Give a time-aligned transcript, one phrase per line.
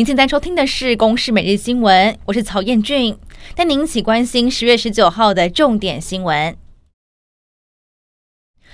[0.00, 3.14] 您现在收听的是《公视每日新闻》，我是曹彦俊，
[3.54, 6.56] 带您一起关心十月十九号的重点新闻。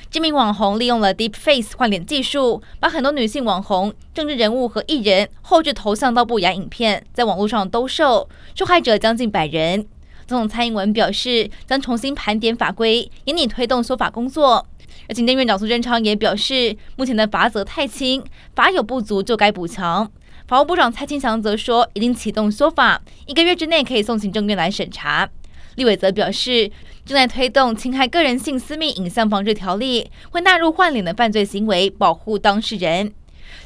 [0.09, 9.85] 知名网红利用了 Deep Face 换脸技术，把很多女性网红、政治人物和艺人后置头像到不雅影片在网络上兜售，受害者将近百人。
[10.29, 14.65] 总统蔡英文表示，将重新盘点法规，严厉推动修法工作。
[15.09, 18.25] 而行政院长苏贞昌也表示，目前的罚则太轻，
[18.55, 20.09] 法有不足就该补强。
[20.49, 25.29] 法务部长蔡清祥则说，已经启动修法，一个月之内可以送行政院来审查。
[25.75, 26.71] 立委则表示，
[27.05, 33.13] 正在推动侵害个人性私密影像防治条例，会纳入换脸的犯罪行为，保护当事人。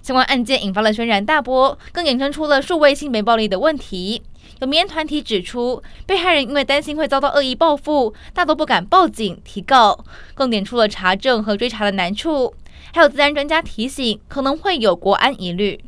[0.00, 4.22] 相关案件引发了轩然大波，更衍生出了数位性别暴力的问题。
[4.62, 12.54] 有民间团体指出，被害人因为担心会遭到恶意报复，大多不敢报警提告，更点出了查证和追查的难处。
[12.94, 15.78] 还有资安专家提醒，可能会有国安疑虑。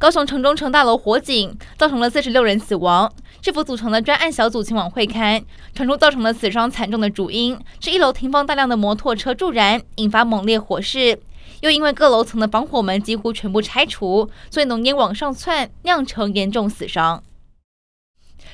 [0.00, 3.12] 高雄城中城大楼火警，造成了四十六人死亡。
[3.42, 11.20] 市府组成的专案小组前往会勘，传出造成了死伤惨重的主因是一楼停放大量的摩托车助燃，引发猛烈火势。
[11.60, 17.22] 又因为各楼层的防火门几乎全部拆除，所以浓烟往上窜，酿成严重死伤。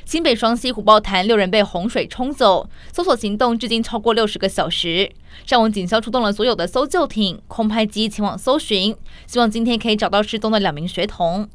[0.04, 5.10] 新北双溪虎豹潭六人被洪水冲走，搜索行动至今超过六十个小时。
[5.44, 11.48] 上午警消出动了所有的搜救艇、空拍机前往搜寻，希望今天可以找到失踪的两名学童。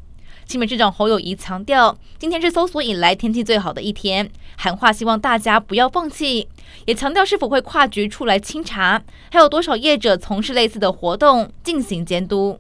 [0.46, 6.48] 新北市长侯友谊强调，今天是搜索以来天气最好的一天，喊话希望大家不要放弃，
[6.86, 9.02] 也强调是否会跨局出来清查，
[9.32, 12.60] 还有多少业者从事类似的活动进行监督。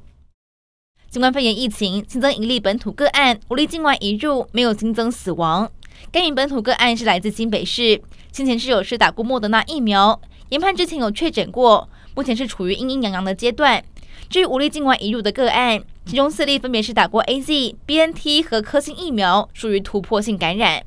[1.11, 5.69] 新冠肺炎疫情新增一例本土个案，五例境外移入，没有新增死亡。
[6.09, 13.83] 该名本土个案是来自新北市，先前是有施打过莫德纳疫苗，研判之前有确诊过，目前是处于阴阴阳阳的阶段。
[14.29, 20.81] 至于五例境外移入的个案，其中四例分别是打过 AZ、BNT 和科兴疫苗，属于突破性感染。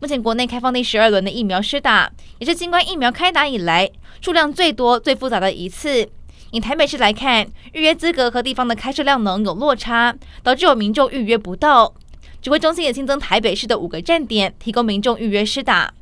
[0.00, 6.08] 目前国内开放第十二轮的疫苗施打，也是新冠疫苗开打以来数量最多、最复杂的一次。
[6.50, 11.92] 以台北市来看，预约资格和地方的开设量能有落差，导致有民众预约不到。
[12.40, 15.92] 指挥中心也新增台北市的五个站点，提供民众预约施打。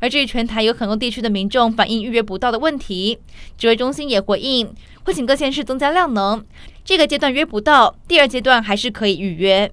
[0.00, 3.18] 而至于全台有很多地区的民众反映预约不到的问题，
[3.56, 4.74] 指挥中心也回应，
[5.04, 6.44] 会请各县市增加量能。
[6.84, 9.70] 这个阶段约不到，第二阶段还是可以预约。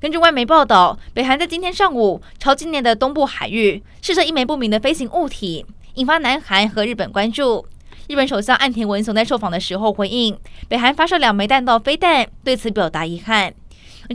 [0.00, 5.64] 根据外媒报道，北韩在今天上午朝今年的东部海域试射一枚不明的飞行物体，
[5.94, 7.66] 引发南韩和日本关注。
[8.10, 10.36] 日本首相岸田文雄在受访的时候回应，
[10.68, 13.54] 北韩发射两枚弹道飞弹，对此表达遗憾。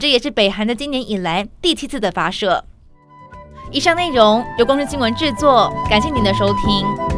[0.01, 2.65] 这也是北韩在今年以来第七次的发射。
[3.71, 7.14] 以上内容由公司新闻制作，感谢您的收听。